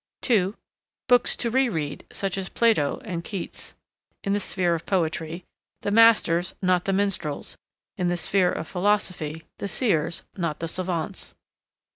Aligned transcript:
2. 0.23 0.55
Books 1.07 1.37
to 1.37 1.51
re 1.51 1.69
read, 1.69 2.05
such 2.11 2.35
as 2.35 2.49
Plato 2.49 2.99
and 3.05 3.23
Keats: 3.23 3.75
in 4.23 4.33
the 4.33 4.39
sphere 4.39 4.73
of 4.73 4.87
poetry, 4.87 5.45
the 5.83 5.91
masters 5.91 6.55
not 6.59 6.85
the 6.85 6.91
minstrels; 6.91 7.55
in 7.99 8.07
the 8.07 8.17
sphere 8.17 8.51
of 8.51 8.67
philosophy, 8.67 9.43
the 9.59 9.67
seers 9.67 10.23
not 10.35 10.57
the 10.59 10.67
savants. 10.67 11.35